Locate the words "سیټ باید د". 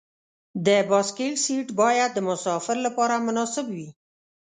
1.43-2.19